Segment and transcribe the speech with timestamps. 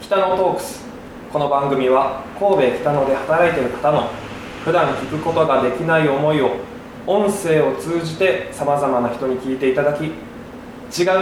[0.00, 0.86] 北野トークス。
[1.32, 4.08] この番組は神戸北野で働いている方の
[4.64, 6.52] 普段聞くことができない思いを
[7.06, 10.10] 音声を通じてさまざまな人に聞いていただき違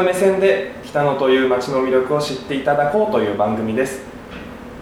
[0.00, 4.02] う目線で北野という街の魅力を知っていただこうという番組です。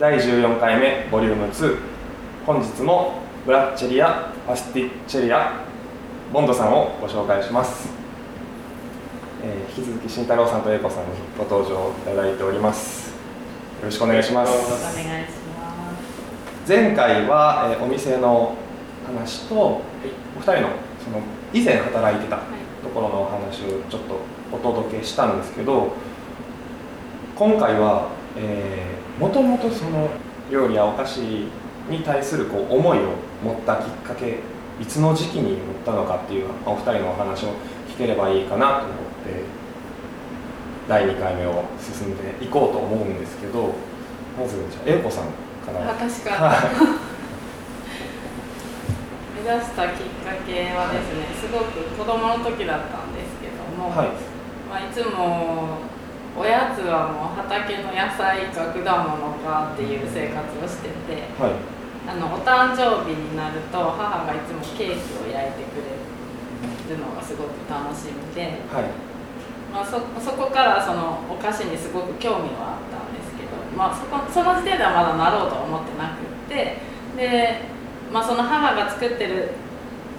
[0.00, 1.76] 第14回目ボリューム2
[2.44, 3.14] 本日も
[3.46, 5.64] ブラッチェリアパスティッチェリア
[6.32, 7.88] ボンドさんをご紹介します、
[9.42, 13.13] えー引き続き慎太郎さんと英子さんにご登場いただいております。
[13.82, 14.52] ろしくお願いします。
[16.66, 18.54] 前回は、えーお店の
[19.06, 19.80] 話と、お
[20.36, 20.68] 二人の
[21.02, 21.20] その
[21.52, 22.38] 以前働いてた
[22.82, 24.16] ところのお話をちょっと
[24.52, 25.92] お届けしたんですけど
[27.36, 28.08] 今回は
[29.18, 30.08] もともとその
[30.50, 33.12] 料理やお菓子に対するこう思いを
[33.44, 34.38] 持ったきっかけ
[34.80, 37.48] いつの時期に持ったのかっていうまあお二人のお話を
[37.88, 38.94] 聞ければいいかなと思って
[40.88, 43.74] 第2回目を進んでいこうと思うんですけど
[44.38, 45.24] まずじゃあ英子さん
[45.64, 45.80] から。
[45.80, 46.52] 私かは
[49.34, 54.08] 目指したきっかけはですね、すごく子供の時だったんですけども、はい
[54.68, 55.84] まあいつも
[56.36, 61.52] おやつはもう畑の野菜か果物かっていう生活をしてて、はい
[62.06, 68.60] あのお誕生日になると母がいつもケーキを焼いてくれるのがすごく楽しみで。
[68.68, 69.13] はい
[69.74, 76.78] まあ、そそこからそのお菓子にすごく興味はあったんですけど、まあ、そこその時点ではまだなろうとは思ってなくって
[77.18, 77.58] で、
[78.12, 79.50] まあ、その母が作ってる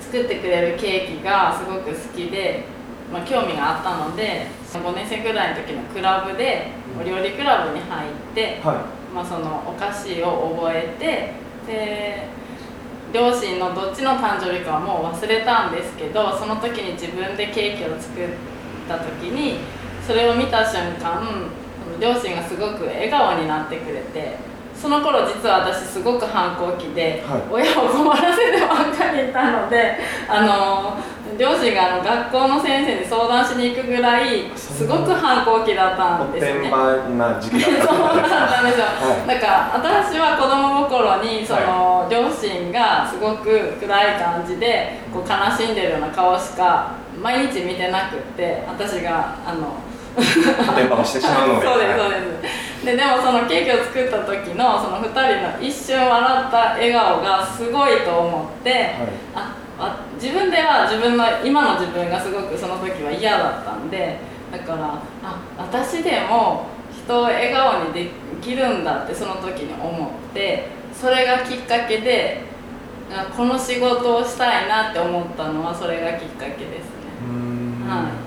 [0.01, 2.65] 作ってくれるケーキがすごく好きで、
[3.11, 8.83] まあ、興味があったので5年生ぐらいの時のクラブでお料理クラブに入って、は
[9.15, 12.27] まあ、そのお菓子を覚えてで
[13.13, 18.27] 両親のどっちの誕生日かはもう忘れたんですけどその時に自分でケーキを作っ
[18.87, 19.59] た時に
[20.05, 21.49] それを見た瞬間
[21.99, 24.37] 両親がすごく笑顔になってくれて
[24.79, 27.41] その頃実は私すごく反抗期で、はい。
[27.49, 29.97] 親を困らせてばっかりいたので
[30.27, 30.97] あの
[31.37, 36.69] 両親があの学校の先生に相談しに行くぐらいすごく反抗期だったおんですよね。
[36.69, 39.27] な時期だったそうだんですよ、はい。
[39.27, 49.75] だから私は子供心にその、両親がすごく暗い感じでこう悲しんでるような顔しか毎日見てなくって私があの
[50.21, 51.67] してしまうので。
[51.67, 52.85] そうですそうはいです。
[52.85, 58.91] ででもそのケーキを作った時のその2人の一瞬笑った笑顔がすごいと思って、
[59.33, 64.19] ああ自分では自分の今の自分がすごくその時は嫌だったんで
[64.51, 68.11] だからあ私でも人を笑顔にで
[68.41, 72.43] きるんだってその時に思ってそれがきっかけで
[73.11, 76.95] あこの仕事をしたいなって思ったのはそれがきっかけですね。
[77.87, 78.24] は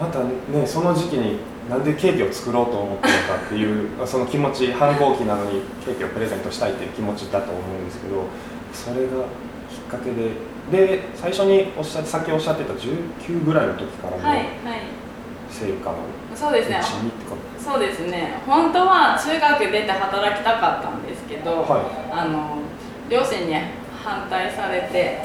[0.00, 1.38] またねその時期に
[1.68, 8.24] なんでケーキを作ろうと思ったのかっていう その気持ち反抗期なのにケーキをプレゼントしたいっていう気持ちだと思うんですけど
[8.72, 9.24] それが
[9.68, 14.22] きっかけでで最初におっしゃさっきおっしゃってた19ぐらいの時からの
[15.50, 15.96] 成果の
[16.34, 16.80] そうですね。
[17.58, 18.40] そうですね。
[18.46, 22.58] 本当は中学出て働きたかったんですけど、はあの
[23.08, 23.54] 両親に
[24.02, 25.22] 反対されて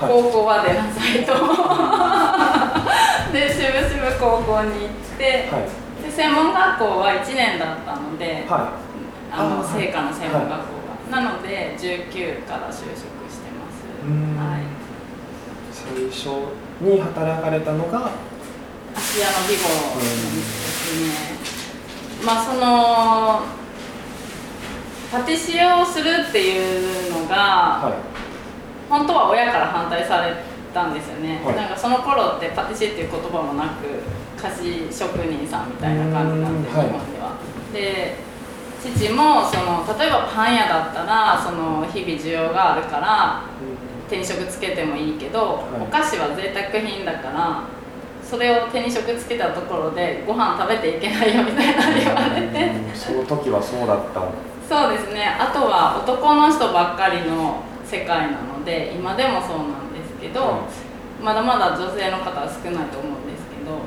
[0.00, 0.12] はい。
[0.12, 1.32] 高校は出なさいと
[4.18, 6.02] 高校に行って、はい。
[6.02, 8.78] で専門学校は1年だったので、は
[9.30, 9.78] あのあー。
[9.78, 10.74] 成果の専門学校
[11.10, 12.98] が、なので19から就職
[13.30, 13.86] してます。
[14.04, 14.62] はい。
[14.62, 14.66] い
[15.72, 18.10] 最初に働かれたのが
[18.94, 19.62] 芦屋のビゴ
[20.00, 23.42] ですね、まあその
[25.10, 27.92] パティシエをするっていうのが、はい。
[28.90, 31.56] 本当は親から反対されたんですよね、はい。
[31.56, 34.02] なんかその頃ってパティシエっていう言葉もなく
[34.40, 34.62] 菓子
[34.92, 37.36] 職人さんみたいな感じなんでうーん日本では、
[37.72, 38.16] で
[38.80, 43.42] 父もその例えばパン屋だったらその日々需要があるから
[44.06, 45.82] 転職つけてもいいけど、い。
[45.82, 47.64] お菓子は贅沢品だから
[48.22, 52.66] それを手に職つけたところでご飯食べていけないよみたいな言われて。
[52.66, 52.94] うん。
[52.94, 54.20] その時はそうだった
[54.68, 55.24] そうですね。
[55.38, 59.77] あとは男の人ばっかりの世界なので今でもそうなんです
[60.20, 60.68] けど、は
[61.22, 63.82] まだまだ女性の方は少ないと思うんですけど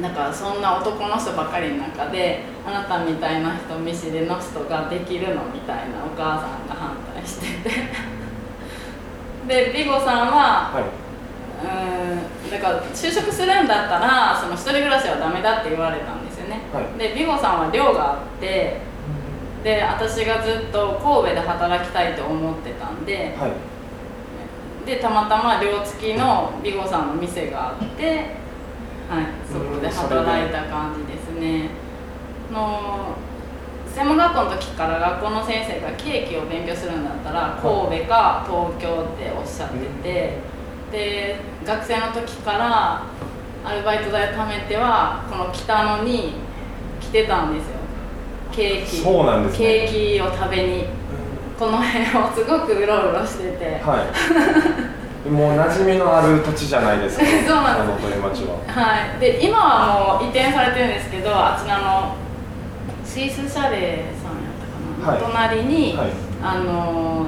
[0.00, 8.12] なんかそんな男の人ばっかりの中であなたみたいな人見知りの人ができるのみたいなお母さんが反対してて。
[9.46, 10.84] でビゴさんははい。
[11.62, 16.60] うーんだから就職するんだったらその一人暮らしはダメだって言われたんですよね。
[16.72, 16.98] はい。
[16.98, 18.80] でビゴさんは寮があって
[19.62, 23.52] で私がずっと神戸で働きたいと思ってたんではい
[24.84, 28.06] でたまたま寮付きのビゴさんの店があって、
[29.08, 31.70] はい、そこで働いた感じですね。
[32.50, 33.16] の
[33.94, 40.38] 専門学校の時から学校の先生がケーキを勉強するんだったら神戸か東京っておっしゃってて、
[40.90, 43.02] で学生の時から
[43.64, 46.34] アルバイト代を貯めてはこの北野に
[47.00, 47.76] 来てたんですよ。
[48.50, 48.96] ケーキ。
[48.96, 51.02] そうなんです、ね、ケーキを食べに。
[51.58, 53.80] この辺をすごくうろうろしてて。
[53.84, 54.06] はい
[55.30, 58.10] もう馴染みのある土地じゃないですか そうなんです。
[58.10, 58.58] 鳥町は。
[58.66, 59.20] はい。
[59.20, 62.16] で今はもう移転されてるんですけどあちらの
[63.04, 66.10] スイスシャレさんやったかな、はい、隣に、はい、
[66.42, 67.26] あの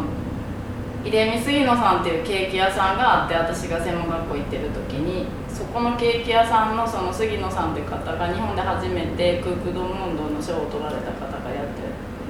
[1.04, 11.84] 入見杉野さんっていうケーキ屋さんがあって私が専門学校行ってる時にそこのケーキ屋さんのその杉野さんっていう方が日本で初めてクーク・ド・ムンドの賞を取られた方がやって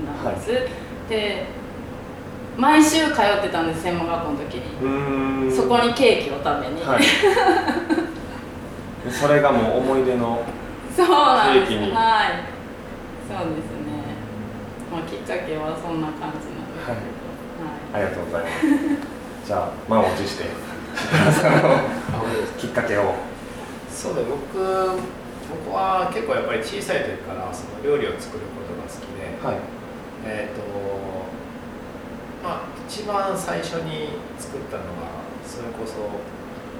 [0.05, 0.63] なんです、はい、
[1.09, 1.47] で
[2.56, 5.53] 毎週通ってたんです専門学校の時に。
[5.53, 7.03] そこにケーキを食べに、はい、
[9.11, 10.45] それがもう思い出の
[10.95, 11.93] ケーキに。
[11.93, 12.55] はい。
[13.27, 14.15] そうですね、
[14.93, 16.99] まあ、きっかけはそんな感じなんですけど、
[17.65, 19.47] はい、はい、ありがとうございます。
[19.47, 20.45] じゃあ満を持して。
[22.59, 23.15] きっかけを。
[23.91, 24.59] そうだ僕
[25.55, 29.56] 僕は結構やっぱり小さい時からその料理を作ることが好きで、はい、
[30.27, 30.84] えっ、ー、とまあ
[32.94, 34.06] 一番最初に
[34.38, 35.99] 作ったのがそれこそ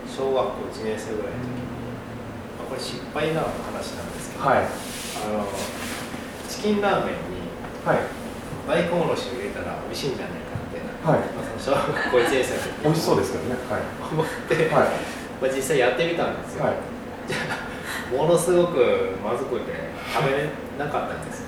[0.07, 1.67] 小学校1年生ぐらいの時に、
[2.55, 5.43] まあ、これ失敗な話なんですけど、はい、あの
[6.49, 7.51] チキンラーメンに
[7.83, 13.83] 大根おろしを入れたら美味しいんじゃないかってはい、まあ、その小学校1年生の時美味しそうですけどね、はい、
[14.15, 14.89] 思って、はい、
[15.43, 16.75] まあ、実際やってみたんですよ、はい、
[17.27, 20.47] じゃものすごくまずくて食べれ
[20.79, 21.43] なかったんです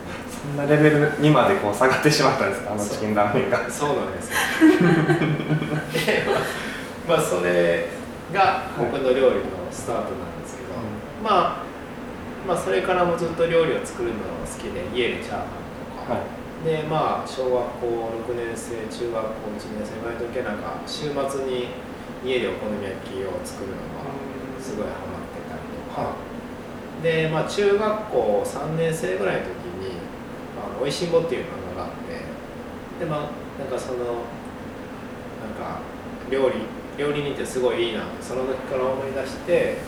[0.47, 2.73] そんなレベルにまでこう下がってしまったんですか？
[2.73, 3.69] あのチキンラーメンが。
[3.71, 6.25] そうなんですで、
[7.09, 7.89] まあ、まあそれ
[8.33, 10.85] が僕の料理のスタートなんですけど、はい、
[11.23, 11.67] まあ
[12.47, 15.47] まあ、それからもずっと料理を作るのが好きで家でチャーハン
[15.99, 17.59] とか、はい、でまあ小学校
[18.31, 21.75] 6年生中学校1年生ぐらいの時はなんか週末に
[22.25, 24.07] 家でお好み焼きを作るのが
[24.63, 26.23] すごいハマってたりとか、は
[27.03, 29.66] い、でまあ中学校3年生ぐらいの時に
[30.67, 33.21] 「あのおいしんぼ」っていう漫画があってでまあ
[33.59, 34.15] なんかそのなん
[35.57, 35.81] か
[36.31, 36.67] 料理
[36.99, 39.79] 料理人ってすごいいいなってその時から思い出して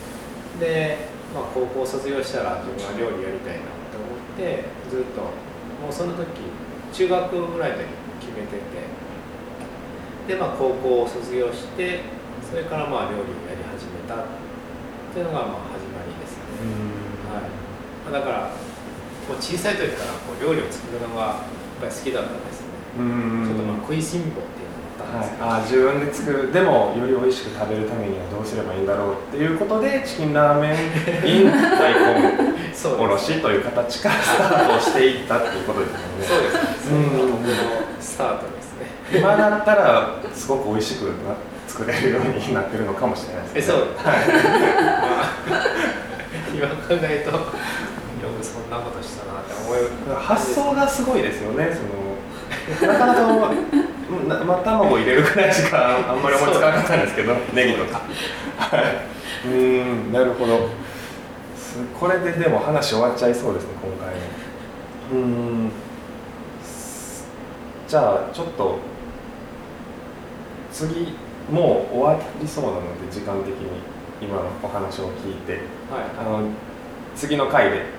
[0.61, 6.49] でまあ、高校卒業したら自分は料理やりたいなと思ってずっともうその時
[6.93, 12.01] 中学ぐらいの時決めててで、まあ、高校を卒業して
[12.49, 14.27] それからまあ料理をやり始めたっ
[15.13, 16.43] ていうのがまあ始まりですね、
[17.29, 18.51] はい、だから
[19.29, 22.69] もう小さい時からこう料理を作るのがやっぱり好きだったんですね。
[22.97, 24.69] ちょっとまあ食いしん坊っていう
[25.09, 26.53] はい、あ自分で作る。
[26.53, 30.73] でもより美味しく食べるためにはどうすればいいんだろうっていうことでチキンラーメン
[31.25, 32.53] in 大根
[33.01, 35.99] おろしという形からスタートしていったっていうことですね。
[36.21, 36.55] そうです
[36.93, 39.19] ね、うん、スタートですね。
[39.19, 41.35] 今だったらすごく美味しくな
[41.67, 43.63] 作れるようになってるのかもしれないですね。
[43.63, 44.17] そうです、はい。
[46.59, 47.39] 今考えると
[48.43, 50.15] そんなことしたなって思う。
[50.15, 52.19] 発想がすごいですよねその。
[52.93, 53.53] なかなか
[54.09, 58.01] 生卵入れるくらいしかあんまり思いつかなかったんですけどネギとか。
[58.59, 59.49] はい。
[59.49, 60.69] うんなるほど。
[61.99, 64.15] これででも話終わっちゃいそうですね今回。
[65.13, 65.71] うん。
[67.87, 68.79] じゃあちょっと
[70.73, 71.15] 次
[71.51, 73.81] もう終わりそうなので時間的に
[74.21, 75.63] 今のお話を聞いて、はい、
[76.19, 76.43] あの
[77.17, 77.98] 次の回で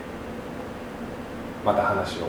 [1.66, 2.28] また話を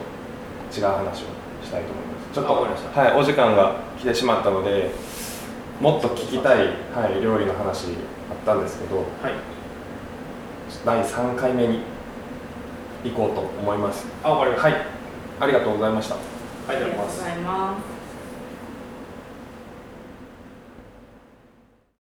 [0.75, 1.25] 違う話を
[1.63, 2.33] したいと思います。
[2.33, 2.53] ちょっと、
[2.99, 4.91] はい、お時間が来てしまったので
[5.81, 7.87] もっと聞きたい、はい、料理の話
[8.29, 9.05] あったんですけど、はい、
[10.85, 11.79] 第3回目に
[13.03, 14.05] 行こうと思います。
[14.23, 14.85] あ、わかりました、はい、
[15.41, 16.15] ありがとうございました。
[16.15, 18.00] ありがとうございます